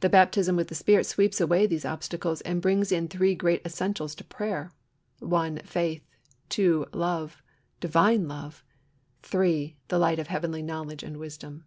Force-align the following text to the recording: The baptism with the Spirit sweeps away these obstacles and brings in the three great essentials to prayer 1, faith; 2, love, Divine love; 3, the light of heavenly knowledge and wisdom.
The 0.00 0.08
baptism 0.08 0.56
with 0.56 0.68
the 0.68 0.74
Spirit 0.74 1.04
sweeps 1.04 1.38
away 1.38 1.66
these 1.66 1.84
obstacles 1.84 2.40
and 2.40 2.62
brings 2.62 2.90
in 2.90 3.08
the 3.08 3.18
three 3.18 3.34
great 3.34 3.60
essentials 3.62 4.14
to 4.14 4.24
prayer 4.24 4.72
1, 5.18 5.58
faith; 5.64 6.02
2, 6.48 6.86
love, 6.94 7.42
Divine 7.78 8.26
love; 8.26 8.64
3, 9.20 9.76
the 9.88 9.98
light 9.98 10.18
of 10.18 10.28
heavenly 10.28 10.62
knowledge 10.62 11.02
and 11.02 11.18
wisdom. 11.18 11.66